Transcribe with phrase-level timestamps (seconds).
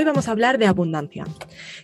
[0.00, 1.26] Hoy vamos a hablar de abundancia.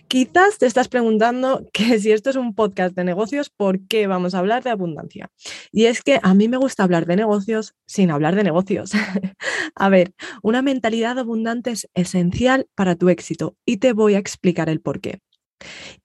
[0.07, 4.33] Quizás te estás preguntando que si esto es un podcast de negocios, ¿por qué vamos
[4.33, 5.29] a hablar de abundancia?
[5.71, 8.89] Y es que a mí me gusta hablar de negocios sin hablar de negocios.
[9.75, 14.67] a ver, una mentalidad abundante es esencial para tu éxito y te voy a explicar
[14.67, 15.19] el por qué.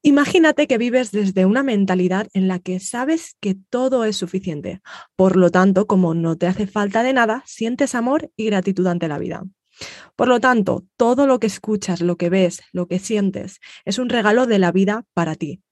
[0.03, 4.83] Imagínate que vives desde una mentalidad en la que sabes que todo es suficiente.
[5.17, 9.09] Por lo tanto, como no te hace falta de nada, sientes amor y gratitud ante
[9.09, 9.45] la vida.
[10.17, 14.09] Por lo tanto, todo lo que escuchas, lo que ves, lo que sientes, es un
[14.09, 15.63] regalo de la vida para ti.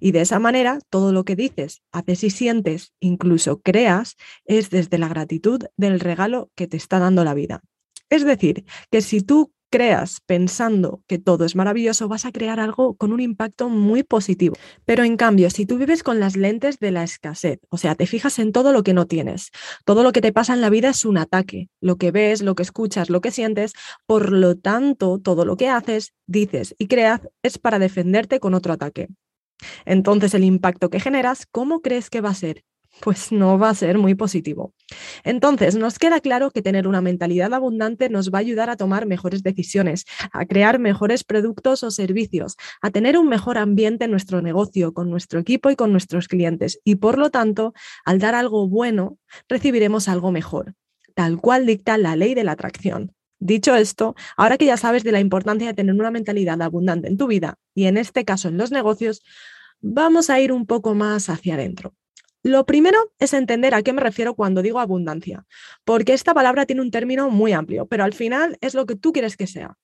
[0.00, 4.98] Y de esa manera, todo lo que dices, haces y sientes, incluso creas, es desde
[4.98, 7.60] la gratitud del regalo que te está dando la vida.
[8.10, 12.94] Es decir, que si tú creas pensando que todo es maravilloso, vas a crear algo
[12.94, 14.56] con un impacto muy positivo.
[14.84, 18.06] Pero en cambio, si tú vives con las lentes de la escasez, o sea, te
[18.06, 19.50] fijas en todo lo que no tienes,
[19.84, 22.54] todo lo que te pasa en la vida es un ataque, lo que ves, lo
[22.54, 23.72] que escuchas, lo que sientes,
[24.06, 28.72] por lo tanto, todo lo que haces, dices y creas es para defenderte con otro
[28.72, 29.08] ataque.
[29.84, 32.64] Entonces, el impacto que generas, ¿cómo crees que va a ser?
[33.00, 34.74] Pues no va a ser muy positivo.
[35.24, 39.06] Entonces, nos queda claro que tener una mentalidad abundante nos va a ayudar a tomar
[39.06, 44.42] mejores decisiones, a crear mejores productos o servicios, a tener un mejor ambiente en nuestro
[44.42, 46.80] negocio, con nuestro equipo y con nuestros clientes.
[46.84, 50.74] Y por lo tanto, al dar algo bueno, recibiremos algo mejor,
[51.14, 53.12] tal cual dicta la ley de la atracción.
[53.40, 57.16] Dicho esto, ahora que ya sabes de la importancia de tener una mentalidad abundante en
[57.16, 59.22] tu vida y en este caso en los negocios,
[59.80, 61.94] vamos a ir un poco más hacia adentro.
[62.42, 65.44] Lo primero es entender a qué me refiero cuando digo abundancia,
[65.84, 69.12] porque esta palabra tiene un término muy amplio, pero al final es lo que tú
[69.12, 69.76] quieres que sea.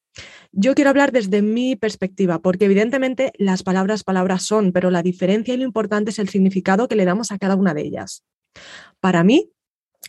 [0.53, 5.55] Yo quiero hablar desde mi perspectiva, porque evidentemente las palabras palabras son, pero la diferencia
[5.55, 8.25] y lo importante es el significado que le damos a cada una de ellas.
[9.01, 9.51] Para mí,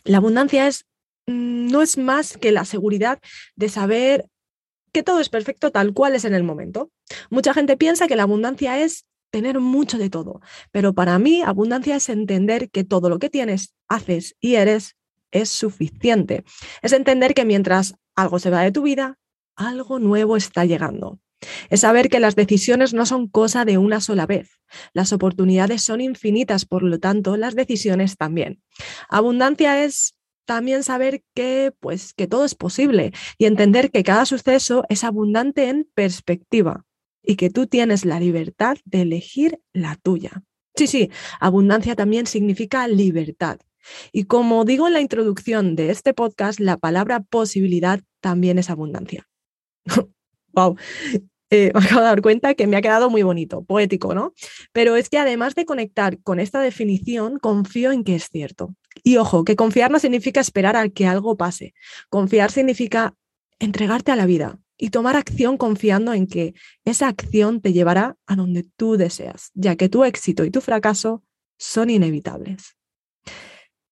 [0.04, 0.86] la abundancia es
[1.26, 3.18] mm, no es más que la seguridad
[3.56, 4.26] de saber
[4.92, 6.90] que todo es perfecto tal cual es en el momento.
[7.28, 9.04] Mucha gente piensa que la abundancia es
[9.36, 10.40] tener mucho de todo.
[10.72, 14.96] Pero para mí, abundancia es entender que todo lo que tienes, haces y eres
[15.30, 16.42] es suficiente.
[16.80, 19.18] Es entender que mientras algo se va de tu vida,
[19.54, 21.20] algo nuevo está llegando.
[21.68, 24.48] Es saber que las decisiones no son cosa de una sola vez.
[24.94, 28.62] Las oportunidades son infinitas, por lo tanto, las decisiones también.
[29.10, 30.16] Abundancia es
[30.46, 35.68] también saber que pues que todo es posible y entender que cada suceso es abundante
[35.68, 36.86] en perspectiva
[37.26, 40.42] y que tú tienes la libertad de elegir la tuya.
[40.74, 41.10] Sí, sí,
[41.40, 43.58] abundancia también significa libertad.
[44.12, 49.28] Y como digo en la introducción de este podcast, la palabra posibilidad también es abundancia.
[50.52, 50.76] wow.
[51.50, 54.32] Eh, me acabo de dar cuenta que me ha quedado muy bonito, poético, ¿no?
[54.72, 58.74] Pero es que además de conectar con esta definición, confío en que es cierto.
[59.02, 61.74] Y ojo, que confiar no significa esperar a que algo pase.
[62.08, 63.14] Confiar significa
[63.58, 66.54] entregarte a la vida, y tomar acción confiando en que
[66.84, 71.22] esa acción te llevará a donde tú deseas, ya que tu éxito y tu fracaso
[71.58, 72.76] son inevitables.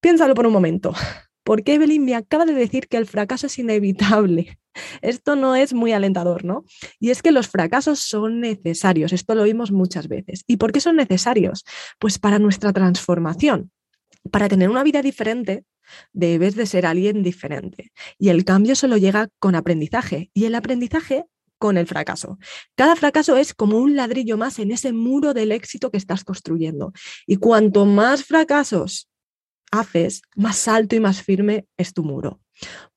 [0.00, 0.92] Piénsalo por un momento.
[1.44, 4.58] ¿Por qué Evelyn me acaba de decir que el fracaso es inevitable?
[5.02, 6.64] Esto no es muy alentador, ¿no?
[6.98, 10.42] Y es que los fracasos son necesarios, esto lo oímos muchas veces.
[10.48, 11.64] ¿Y por qué son necesarios?
[12.00, 13.70] Pues para nuestra transformación.
[14.32, 15.64] Para tener una vida diferente,
[16.12, 17.92] debes de ser alguien diferente.
[18.18, 21.26] Y el cambio solo llega con aprendizaje y el aprendizaje
[21.58, 22.38] con el fracaso.
[22.74, 26.92] Cada fracaso es como un ladrillo más en ese muro del éxito que estás construyendo.
[27.26, 29.08] Y cuanto más fracasos
[29.70, 32.40] haces, más alto y más firme es tu muro.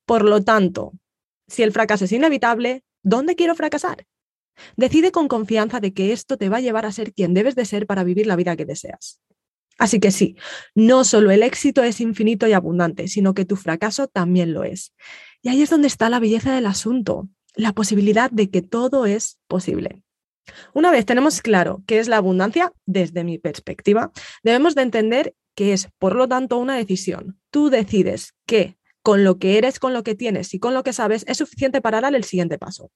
[0.06, 0.94] Por lo tanto,
[1.48, 4.06] si el fracaso es inevitable, ¿dónde quiero fracasar?
[4.76, 7.66] Decide con confianza de que esto te va a llevar a ser quien debes de
[7.66, 9.22] ser para vivir la vida que deseas.
[9.78, 10.36] Así que sí,
[10.76, 14.94] no solo el éxito es infinito y abundante, sino que tu fracaso también lo es.
[15.42, 19.40] Y ahí es donde está la belleza del asunto, la posibilidad de que todo es
[19.48, 20.04] posible.
[20.74, 24.12] Una vez tenemos claro qué es la abundancia, desde mi perspectiva,
[24.44, 27.40] debemos de entender que es, por lo tanto, una decisión.
[27.52, 30.94] Tú decides que con lo que eres, con lo que tienes y con lo que
[30.94, 32.92] sabes es suficiente para dar el siguiente paso.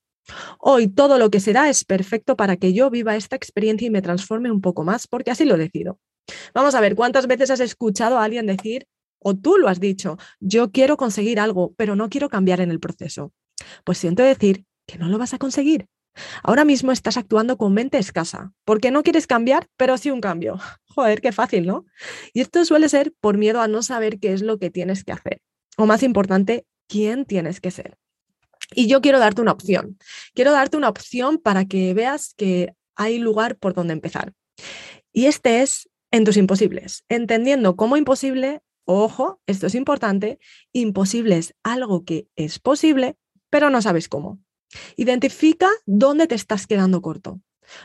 [0.60, 4.02] Hoy todo lo que será es perfecto para que yo viva esta experiencia y me
[4.02, 6.00] transforme un poco más, porque así lo decido.
[6.54, 8.88] Vamos a ver, ¿cuántas veces has escuchado a alguien decir,
[9.20, 12.80] o tú lo has dicho, yo quiero conseguir algo, pero no quiero cambiar en el
[12.80, 13.34] proceso?
[13.84, 15.88] Pues siento decir que no lo vas a conseguir.
[16.44, 20.60] Ahora mismo estás actuando con mente escasa, porque no quieres cambiar, pero sí un cambio.
[20.88, 21.86] Joder, qué fácil, ¿no?
[22.34, 25.14] Y esto suele ser por miedo a no saber qué es lo que tienes que
[25.14, 25.42] hacer.
[25.78, 27.98] O más importante, quién tienes que ser.
[28.74, 29.98] Y yo quiero darte una opción.
[30.34, 34.34] Quiero darte una opción para que veas que hay lugar por donde empezar.
[35.14, 40.40] Y este es en tus imposibles, entendiendo cómo imposible, ojo, esto es importante,
[40.74, 43.16] imposible es algo que es posible,
[43.50, 44.40] pero no sabes cómo.
[44.96, 47.42] Identifica dónde te estás quedando corto,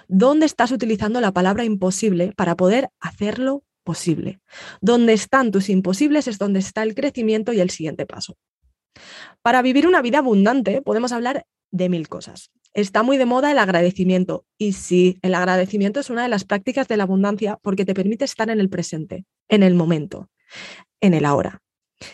[0.08, 4.40] dónde estás utilizando la palabra imposible para poder hacerlo posible.
[4.80, 8.36] Donde están tus imposibles es donde está el crecimiento y el siguiente paso.
[9.42, 12.50] Para vivir una vida abundante podemos hablar de mil cosas.
[12.74, 16.88] Está muy de moda el agradecimiento y sí, el agradecimiento es una de las prácticas
[16.88, 20.28] de la abundancia porque te permite estar en el presente, en el momento,
[21.00, 21.62] en el ahora.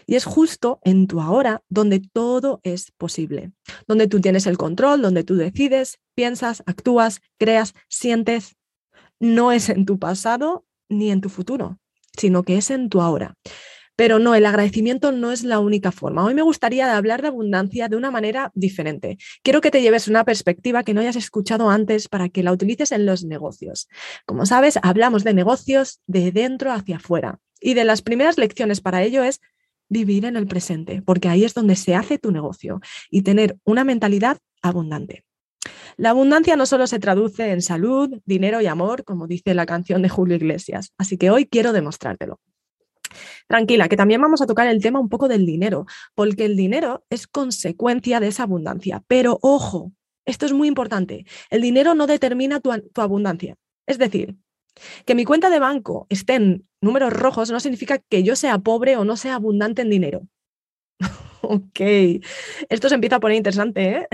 [0.07, 3.53] Y es justo en tu ahora donde todo es posible,
[3.89, 8.57] donde tú tienes el control, donde tú decides, piensas, actúas, creas, sientes.
[9.19, 11.81] No es en tu pasado ni en tu futuro,
[12.17, 13.35] sino que es en tu ahora.
[13.97, 16.25] Pero no, el agradecimiento no es la única forma.
[16.25, 19.19] Hoy me gustaría hablar de abundancia de una manera diferente.
[19.43, 22.93] Quiero que te lleves una perspectiva que no hayas escuchado antes para que la utilices
[22.93, 23.89] en los negocios.
[24.27, 27.39] Como sabes, hablamos de negocios de dentro hacia afuera.
[27.61, 29.41] Y de las primeras lecciones para ello es
[29.89, 32.81] vivir en el presente, porque ahí es donde se hace tu negocio
[33.11, 35.25] y tener una mentalidad abundante.
[35.97, 40.03] La abundancia no solo se traduce en salud, dinero y amor, como dice la canción
[40.03, 42.41] de Julio Iglesias, así que hoy quiero demostrártelo.
[43.49, 47.05] Tranquila, que también vamos a tocar el tema un poco del dinero, porque el dinero
[47.11, 49.03] es consecuencia de esa abundancia.
[49.07, 49.93] Pero ojo,
[50.25, 53.57] esto es muy importante, el dinero no determina tu, abundancia.
[53.87, 54.37] Es decir,
[55.05, 58.97] que mi cuenta de banco esté en números rojos no significa que yo sea pobre
[58.97, 60.23] o no sea abundante en dinero.
[61.43, 61.81] ok,
[62.69, 64.09] esto se empieza a poner interesante, ¿eh?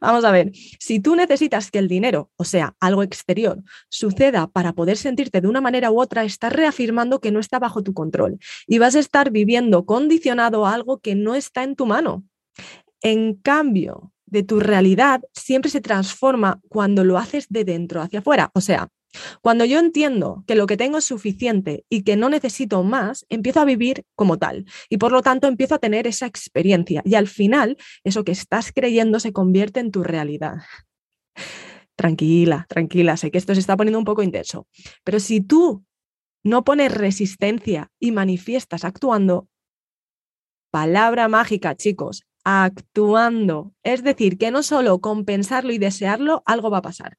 [0.00, 4.72] Vamos a ver, si tú necesitas que el dinero, o sea, algo exterior, suceda para
[4.72, 8.38] poder sentirte de una manera u otra, estás reafirmando que no está bajo tu control
[8.66, 12.24] y vas a estar viviendo condicionado a algo que no está en tu mano.
[13.00, 18.50] En cambio, de tu realidad siempre se transforma cuando lo haces de dentro hacia afuera.
[18.54, 18.88] O sea,
[19.40, 23.60] cuando yo entiendo que lo que tengo es suficiente y que no necesito más, empiezo
[23.60, 27.28] a vivir como tal y por lo tanto empiezo a tener esa experiencia y al
[27.28, 30.56] final eso que estás creyendo se convierte en tu realidad.
[31.96, 34.66] Tranquila, tranquila, sé que esto se está poniendo un poco intenso,
[35.04, 35.84] pero si tú
[36.42, 39.48] no pones resistencia y manifiestas actuando,
[40.70, 46.78] palabra mágica, chicos, actuando, es decir, que no solo con pensarlo y desearlo, algo va
[46.78, 47.18] a pasar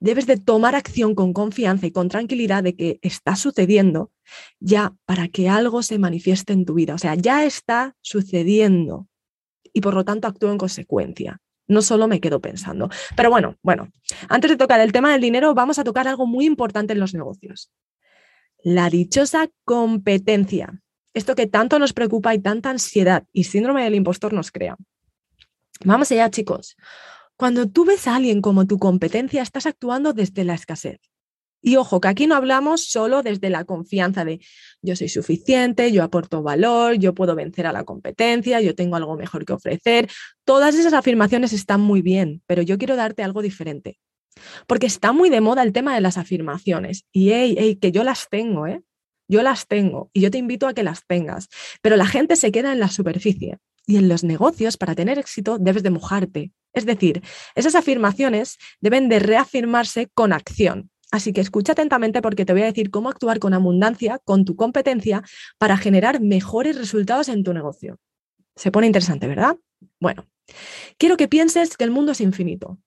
[0.00, 4.10] debes de tomar acción con confianza y con tranquilidad de que está sucediendo
[4.58, 6.94] ya para que algo se manifieste en tu vida.
[6.94, 9.08] O sea, ya está sucediendo
[9.72, 11.40] y por lo tanto actúo en consecuencia.
[11.66, 12.90] No solo me quedo pensando.
[13.16, 13.92] Pero bueno, bueno,
[14.28, 17.14] antes de tocar el tema del dinero, vamos a tocar algo muy importante en los
[17.14, 17.70] negocios.
[18.62, 20.82] La dichosa competencia.
[21.14, 24.76] Esto que tanto nos preocupa y tanta ansiedad y síndrome del impostor nos crea.
[25.84, 26.76] Vamos allá, chicos.
[27.40, 31.00] Cuando tú ves a alguien como tu competencia, estás actuando desde la escasez.
[31.62, 34.40] Y ojo, que aquí no hablamos solo desde la confianza de
[34.82, 39.16] yo soy suficiente, yo aporto valor, yo puedo vencer a la competencia, yo tengo algo
[39.16, 40.10] mejor que ofrecer.
[40.44, 43.98] Todas esas afirmaciones están muy bien, pero yo quiero darte algo diferente.
[44.66, 47.06] Porque está muy de moda el tema de las afirmaciones.
[47.10, 48.82] Y hey, hey, que yo las tengo, ¿eh?
[49.28, 51.48] Yo las tengo y yo te invito a que las tengas.
[51.80, 53.60] Pero la gente se queda en la superficie.
[53.86, 56.52] Y en los negocios, para tener éxito, debes de mojarte.
[56.72, 57.22] Es decir,
[57.54, 60.90] esas afirmaciones deben de reafirmarse con acción.
[61.10, 64.54] Así que escucha atentamente porque te voy a decir cómo actuar con abundancia, con tu
[64.54, 65.22] competencia,
[65.58, 67.98] para generar mejores resultados en tu negocio.
[68.54, 69.56] Se pone interesante, ¿verdad?
[69.98, 70.28] Bueno,
[70.98, 72.78] quiero que pienses que el mundo es infinito.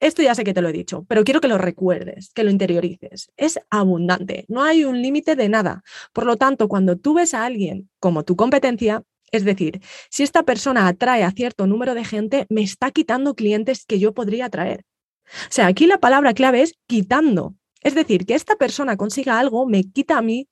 [0.00, 2.50] Esto ya sé que te lo he dicho, pero quiero que lo recuerdes, que lo
[2.50, 3.30] interiorices.
[3.36, 5.82] Es abundante, no hay un límite de nada.
[6.14, 10.42] Por lo tanto, cuando tú ves a alguien como tu competencia, es decir, si esta
[10.42, 14.84] persona atrae a cierto número de gente, me está quitando clientes que yo podría atraer.
[15.26, 17.54] O sea, aquí la palabra clave es quitando.
[17.82, 20.48] Es decir, que esta persona consiga algo me quita a mí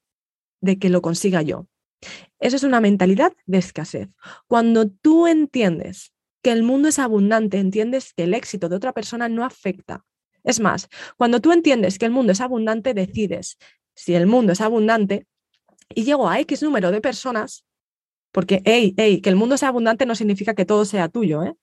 [0.61, 1.67] de que lo consiga yo.
[2.39, 4.09] Eso es una mentalidad de escasez.
[4.47, 9.29] Cuando tú entiendes que el mundo es abundante, entiendes que el éxito de otra persona
[9.29, 10.05] no afecta
[10.45, 13.59] Es más, cuando tú entiendes que el mundo es abundante, decides
[13.95, 15.27] si el mundo es abundante
[15.93, 17.65] y llego a X número de personas,
[18.33, 21.55] porque, hey, hey, que el mundo sea abundante no significa que todo sea tuyo, ¿eh?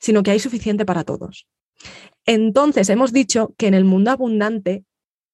[0.00, 1.46] sino que hay suficiente para todos.
[2.24, 4.84] Entonces, hemos dicho que en el mundo abundante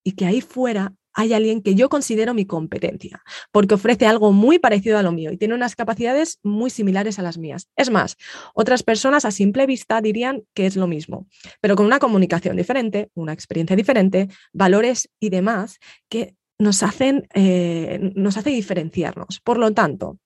[0.04, 4.58] y que ahí fuera hay alguien que yo considero mi competencia, porque ofrece algo muy
[4.58, 7.68] parecido a lo mío y tiene unas capacidades muy similares a las mías.
[7.76, 8.16] Es más,
[8.54, 11.26] otras personas a simple vista dirían que es lo mismo,
[11.60, 18.12] pero con una comunicación diferente, una experiencia diferente, valores y demás que nos hacen, eh,
[18.14, 19.40] nos hace diferenciarnos.
[19.40, 20.18] Por lo tanto,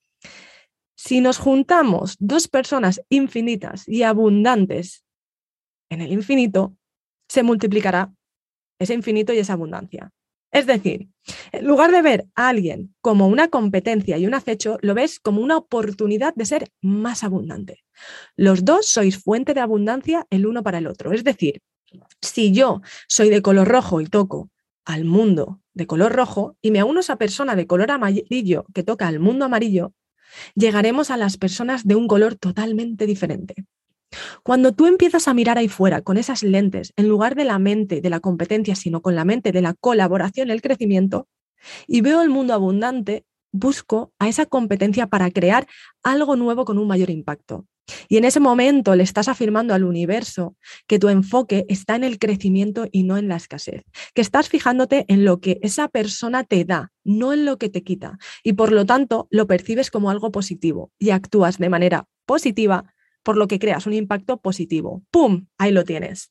[1.07, 5.05] si nos juntamos dos personas infinitas y abundantes
[5.89, 6.77] en el infinito,
[7.29, 8.13] se multiplicará
[8.81, 10.11] ese infinito y esa abundancia.
[10.51, 11.09] Es decir,
[11.53, 15.41] en lugar de ver a alguien como una competencia y un acecho, lo ves como
[15.43, 17.85] una oportunidad de ser más abundante.
[18.35, 21.13] Los dos sois fuente de abundancia el uno para el otro.
[21.13, 21.63] Es decir,
[22.21, 24.51] si yo soy de color rojo y toco
[24.85, 28.83] al mundo de color rojo y me uno a esa persona de color amarillo que
[28.83, 29.93] toca al mundo amarillo,
[30.55, 33.55] llegaremos a las personas de un color totalmente diferente.
[34.43, 38.01] Cuando tú empiezas a mirar ahí fuera con esas lentes, en lugar de la mente
[38.01, 41.29] de la competencia, sino con la mente de la colaboración, el crecimiento,
[41.87, 45.67] y veo el mundo abundante, busco a esa competencia para crear
[46.03, 47.67] algo nuevo con un mayor impacto.
[48.09, 52.19] Y en ese momento le estás afirmando al universo que tu enfoque está en el
[52.19, 56.65] crecimiento y no en la escasez, que estás fijándote en lo que esa persona te
[56.65, 58.19] da, no en lo que te quita.
[58.43, 63.37] Y por lo tanto lo percibes como algo positivo y actúas de manera positiva por
[63.37, 65.03] lo que creas un impacto positivo.
[65.11, 65.47] ¡Pum!
[65.59, 66.31] Ahí lo tienes.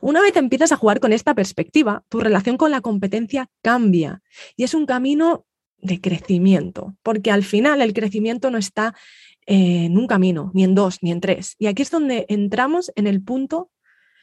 [0.00, 4.22] Una vez empiezas a jugar con esta perspectiva, tu relación con la competencia cambia
[4.56, 5.46] y es un camino
[5.78, 8.94] de crecimiento, porque al final el crecimiento no está
[9.46, 11.56] en un camino, ni en dos, ni en tres.
[11.58, 13.70] Y aquí es donde entramos en el punto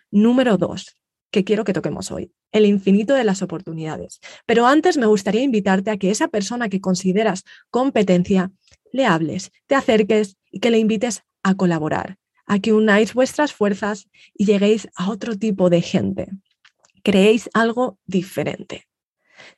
[0.10, 0.96] número dos
[1.32, 4.20] que quiero que toquemos hoy, el infinito de las oportunidades.
[4.46, 8.51] Pero antes me gustaría invitarte a que esa persona que consideras competencia
[8.92, 14.10] le hables, te acerques y que le invites a colaborar, a que unáis vuestras fuerzas
[14.34, 16.30] y lleguéis a otro tipo de gente.
[17.04, 18.91] Creéis algo diferente.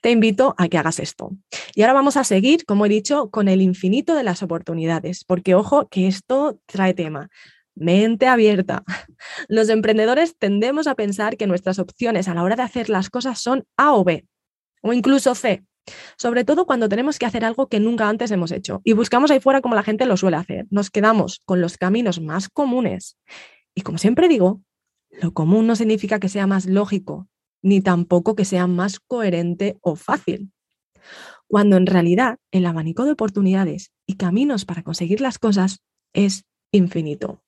[0.02, 1.32] Te invito a que hagas esto.
[1.76, 5.56] Y ahora vamos a seguir, como he dicho, con el infinito de las oportunidades, porque
[5.56, 7.30] ojo que esto trae tema.
[7.76, 8.84] Mente abierta.
[9.48, 13.40] Los emprendedores tendemos a pensar que nuestras opciones a la hora de hacer las cosas
[13.40, 14.26] son A o B,
[14.82, 15.64] o incluso C,
[16.18, 19.40] sobre todo cuando tenemos que hacer algo que nunca antes hemos hecho y buscamos ahí
[19.40, 20.66] fuera como la gente lo suele hacer.
[20.70, 23.18] Nos quedamos con los caminos más comunes.
[23.76, 24.62] Y como siempre digo,
[25.10, 27.28] lo común no significa que sea más lógico,
[27.64, 30.52] ni tampoco que sea más coherente o fácil.
[31.48, 35.80] Cuando en realidad el abanico de oportunidades y caminos para conseguir las cosas
[36.14, 37.42] es infinito.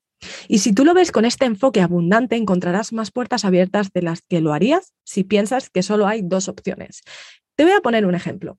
[0.47, 4.21] Y si tú lo ves con este enfoque abundante, encontrarás más puertas abiertas de las
[4.21, 7.01] que lo harías si piensas que solo hay dos opciones.
[7.55, 8.57] Te voy a poner un ejemplo.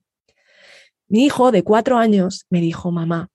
[1.09, 3.29] Mi hijo de cuatro años me dijo, mamá,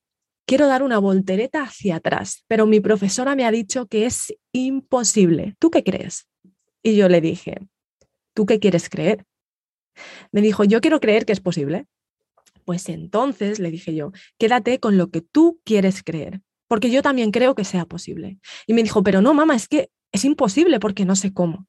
[0.46, 5.56] quiero dar una voltereta hacia atrás, pero mi profesora me ha dicho que es imposible.
[5.60, 6.28] ¿Tú qué crees?
[6.84, 7.60] Y yo le dije,
[8.34, 9.26] ¿tú qué quieres creer?
[10.32, 11.88] Me dijo, yo quiero creer que es posible.
[12.66, 17.32] Pues entonces, le dije yo, quédate con lo que tú quieres creer, porque yo también
[17.32, 18.38] creo que sea posible.
[18.68, 21.68] Y me dijo, pero no, mamá, es que es imposible porque no sé cómo.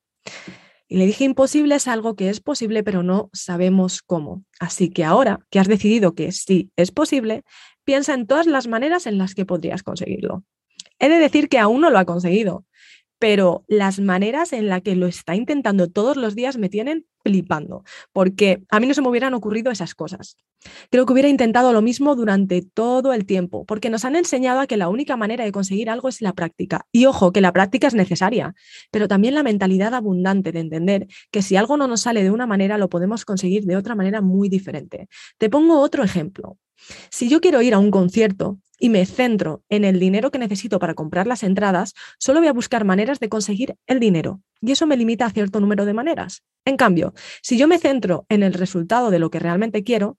[0.88, 4.45] Y le dije, imposible es algo que es posible, pero no sabemos cómo.
[4.61, 7.45] Así que ahora que has decidido que sí es posible,
[7.85, 10.45] piensa en todas las maneras en las que podrías conseguirlo.
[10.99, 12.66] He de decir que aún no lo ha conseguido,
[13.23, 17.85] pero las maneras en las que lo está intentando todos los días me tienen flipando,
[18.12, 20.38] porque a mí no se me hubieran ocurrido esas cosas.
[20.91, 24.67] Creo que hubiera intentado lo mismo durante todo el tiempo, porque nos han enseñado a
[24.67, 26.88] que la única manera de conseguir algo es la práctica.
[26.91, 28.57] Y ojo, que la práctica es necesaria,
[28.91, 32.49] pero también la mentalidad abundante de entender que si algo no nos sale de una
[32.49, 35.09] manera, lo podemos conseguir de otra manera muy diferente.
[35.38, 36.59] Te pongo otro ejemplo.
[37.11, 40.79] Si yo quiero ir a un concierto y me centro en el dinero que necesito
[40.79, 44.87] para comprar las entradas, solo voy a buscar maneras de conseguir el dinero y eso
[44.87, 46.43] me limita a cierto número de maneras.
[46.64, 47.12] En cambio,
[47.43, 50.17] si yo me centro en el resultado de lo que realmente quiero,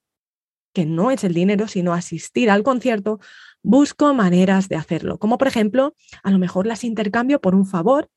[0.73, 3.19] que no es el dinero, sino asistir al concierto,
[3.61, 8.09] busco maneras de hacerlo, como por ejemplo, a lo mejor las intercambio por un favor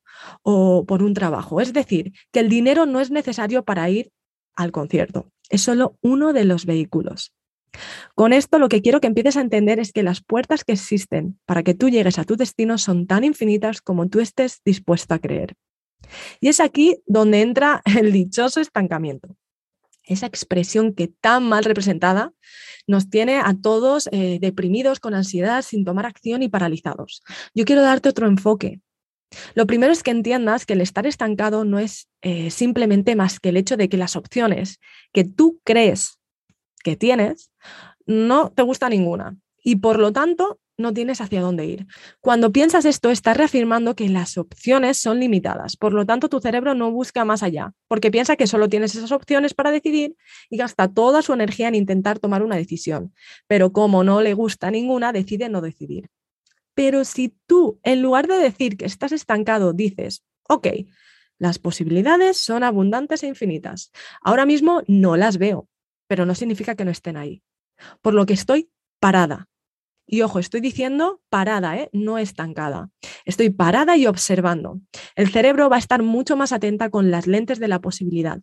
[0.43, 1.61] o por un trabajo.
[1.61, 4.11] Es decir, que el dinero no es necesario para ir
[4.55, 7.33] al concierto, es solo uno de los vehículos.
[8.15, 11.39] Con esto lo que quiero que empieces a entender es que las puertas que existen
[11.45, 15.19] para que tú llegues a tu destino son tan infinitas como tú estés dispuesto a
[15.19, 15.55] creer.
[16.39, 19.35] Y es aquí donde entra el dichoso estancamiento.
[20.03, 22.31] Esa expresión que tan mal representada
[22.87, 27.23] nos tiene a todos eh, deprimidos, con ansiedad, sin tomar acción y paralizados.
[27.53, 28.79] Yo quiero darte otro enfoque.
[29.55, 33.49] Lo primero es que entiendas que el estar estancado no es eh, simplemente más que
[33.49, 34.79] el hecho de que las opciones
[35.11, 36.17] que tú crees
[36.83, 37.51] que tienes
[38.05, 41.87] no te gusta ninguna y por lo tanto no tienes hacia dónde ir.
[42.21, 45.75] Cuando piensas esto, estás reafirmando que las opciones son limitadas.
[45.75, 49.11] Por lo tanto, tu cerebro no busca más allá, porque piensa que solo tienes esas
[49.11, 50.15] opciones para decidir
[50.49, 53.13] y gasta toda su energía en intentar tomar una decisión.
[53.47, 56.09] Pero como no le gusta ninguna, decide no decidir.
[56.75, 60.67] Pero si tú, en lugar de decir que estás estancado, dices, ok,
[61.39, 63.91] las posibilidades son abundantes e infinitas.
[64.21, 65.67] Ahora mismo no las veo,
[66.07, 67.43] pero no significa que no estén ahí.
[68.01, 69.47] Por lo que estoy parada,
[70.09, 71.89] y ojo, estoy diciendo parada, ¿eh?
[71.91, 72.89] no estancada.
[73.25, 74.79] Estoy parada y observando.
[75.15, 78.39] El cerebro va a estar mucho más atenta con las lentes de la posibilidad.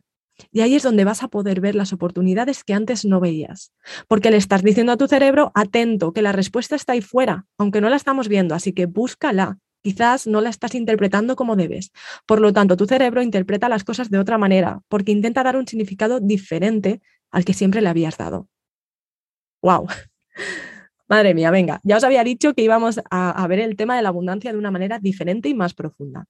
[0.52, 3.72] Y ahí es donde vas a poder ver las oportunidades que antes no veías.
[4.08, 7.80] Porque le estás diciendo a tu cerebro, atento, que la respuesta está ahí fuera, aunque
[7.80, 9.58] no la estamos viendo, así que búscala.
[9.82, 11.92] Quizás no la estás interpretando como debes.
[12.26, 15.66] Por lo tanto, tu cerebro interpreta las cosas de otra manera, porque intenta dar un
[15.66, 17.00] significado diferente
[17.34, 18.48] al que siempre le habías dado.
[19.60, 19.88] ¡Wow!
[21.08, 24.08] Madre mía, venga, ya os había dicho que íbamos a, ver el tema de la
[24.08, 26.26] abundancia de una manera diferente y más profunda.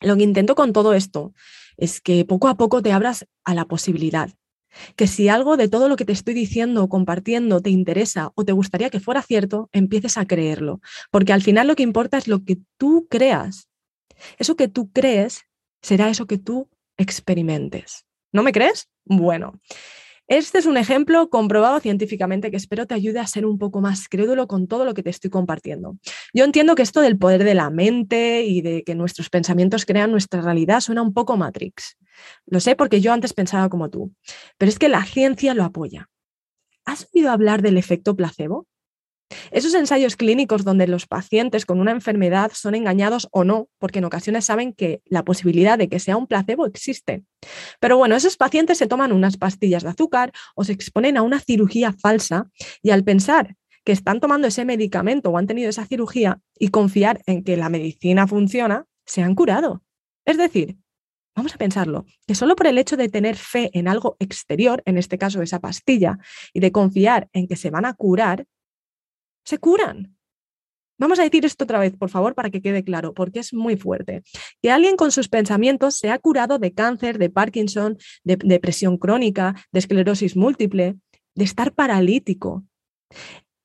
[0.00, 1.34] Lo que intento con todo esto
[1.76, 4.30] es que poco a poco te abras a la posibilidad.
[4.94, 8.44] Que si algo de todo lo que te estoy diciendo o compartiendo te interesa o
[8.44, 10.80] te gustaría que fuera cierto, empieces a creerlo.
[11.10, 13.68] Porque al final lo que importa es lo que tú creas.
[14.38, 15.42] Eso que tú crees
[15.82, 18.06] será eso que tú experimentes.
[18.32, 18.88] ¿No me crees?
[19.04, 19.60] Bueno,
[20.28, 24.08] este es un ejemplo comprobado científicamente que espero te ayude a ser un poco más
[24.08, 25.98] crédulo con todo lo que te estoy compartiendo.
[26.34, 30.10] Yo entiendo que esto del poder de la mente y de que nuestros pensamientos crean
[30.10, 31.96] nuestra realidad suena un poco Matrix.
[32.46, 34.12] Lo sé porque yo antes pensaba como tú,
[34.58, 36.08] pero es que la ciencia lo apoya.
[36.84, 38.66] ¿Has oído hablar del efecto placebo?
[39.50, 44.04] Esos ensayos clínicos donde los pacientes con una enfermedad son engañados o no, porque en
[44.04, 47.24] ocasiones saben que la posibilidad de que sea un placebo existe.
[47.80, 51.40] Pero bueno, esos pacientes se toman unas pastillas de azúcar o se exponen a una
[51.40, 52.50] cirugía falsa
[52.82, 57.22] y al pensar que están tomando ese medicamento o han tenido esa cirugía y confiar
[57.26, 59.82] en que la medicina funciona, se han curado.
[60.24, 60.76] Es decir,
[61.36, 64.98] vamos a pensarlo, que solo por el hecho de tener fe en algo exterior, en
[64.98, 66.18] este caso esa pastilla,
[66.52, 68.46] y de confiar en que se van a curar,
[69.46, 70.16] se curan.
[70.98, 73.76] Vamos a decir esto otra vez, por favor, para que quede claro, porque es muy
[73.76, 74.22] fuerte.
[74.62, 79.54] Que alguien con sus pensamientos se ha curado de cáncer, de Parkinson, de depresión crónica,
[79.72, 80.96] de esclerosis múltiple,
[81.34, 82.64] de estar paralítico.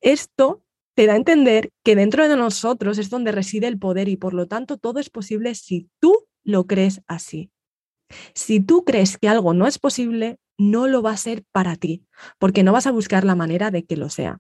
[0.01, 0.63] Esto
[0.93, 4.33] te da a entender que dentro de nosotros es donde reside el poder y por
[4.33, 7.49] lo tanto todo es posible si tú lo crees así.
[8.35, 12.03] Si tú crees que algo no es posible, no lo va a ser para ti,
[12.39, 14.39] porque no vas a buscar la manera de que lo sea.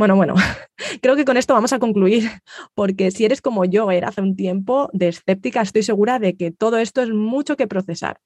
[0.00, 0.34] Bueno, bueno,
[1.02, 2.30] creo que con esto vamos a concluir,
[2.72, 6.50] porque si eres como yo era hace un tiempo de escéptica, estoy segura de que
[6.50, 8.18] todo esto es mucho que procesar.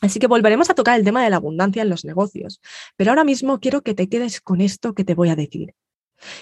[0.00, 2.60] Así que volveremos a tocar el tema de la abundancia en los negocios,
[2.96, 5.76] pero ahora mismo quiero que te quedes con esto que te voy a decir.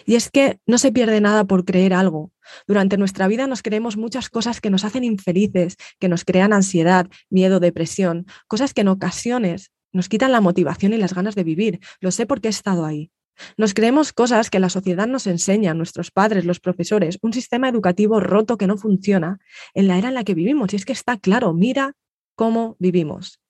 [0.07, 2.33] Y es que no se pierde nada por creer algo.
[2.67, 7.09] Durante nuestra vida nos creemos muchas cosas que nos hacen infelices, que nos crean ansiedad,
[7.29, 11.81] miedo, depresión, cosas que en ocasiones nos quitan la motivación y las ganas de vivir.
[12.01, 13.11] Lo sé porque he estado ahí.
[13.57, 18.21] Nos creemos cosas que la sociedad nos enseña, nuestros padres, los profesores, un sistema educativo
[18.21, 19.39] roto que no funciona
[19.75, 20.73] en la era en la que vivimos.
[20.73, 21.95] Y es que está claro, mira
[22.35, 23.41] cómo vivimos.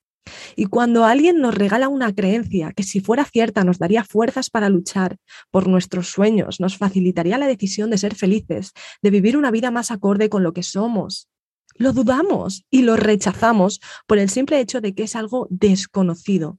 [0.55, 4.69] Y cuando alguien nos regala una creencia que si fuera cierta nos daría fuerzas para
[4.69, 5.17] luchar
[5.51, 9.91] por nuestros sueños, nos facilitaría la decisión de ser felices, de vivir una vida más
[9.91, 11.29] acorde con lo que somos,
[11.75, 16.59] lo dudamos y lo rechazamos por el simple hecho de que es algo desconocido.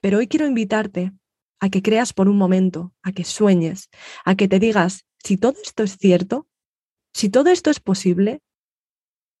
[0.00, 1.12] Pero hoy quiero invitarte
[1.64, 3.88] a que creas por un momento, a que sueñes,
[4.26, 6.46] a que te digas, si todo esto es cierto,
[7.14, 8.42] si todo esto es posible,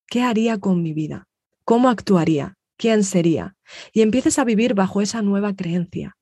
[0.06, 1.28] ¿qué haría con mi vida?
[1.64, 2.54] ¿Cómo actuaría?
[2.78, 3.56] ¿Quién sería?
[3.92, 6.16] Y empieces a vivir bajo esa nueva creencia.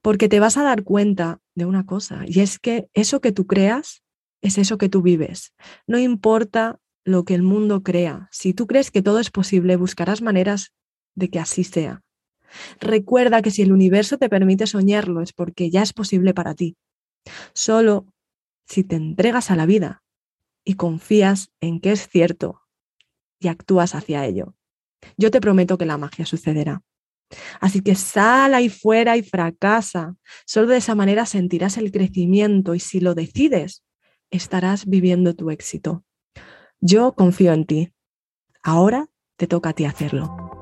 [0.00, 3.46] Porque te vas a dar cuenta de una cosa, y es que eso que tú
[3.46, 4.02] creas
[4.40, 5.52] es eso que tú vives.
[5.86, 8.28] No importa lo que el mundo crea.
[8.32, 10.72] Si tú crees que todo es posible, buscarás maneras
[11.14, 12.02] de que así sea.
[12.80, 16.76] Recuerda que si el universo te permite soñarlo es porque ya es posible para ti.
[17.52, 18.06] Solo
[18.66, 20.02] si te entregas a la vida
[20.64, 22.62] y confías en que es cierto
[23.38, 24.54] y actúas hacia ello.
[25.16, 26.82] Yo te prometo que la magia sucederá.
[27.60, 30.16] Así que sal ahí fuera y fracasa.
[30.46, 33.82] Solo de esa manera sentirás el crecimiento y si lo decides,
[34.30, 36.04] estarás viviendo tu éxito.
[36.80, 37.92] Yo confío en ti.
[38.62, 40.61] Ahora te toca a ti hacerlo.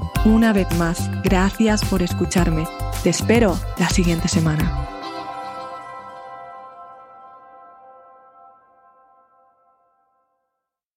[0.23, 2.67] Una vez más, gracias por escucharme.
[3.01, 5.00] Te espero la siguiente semana.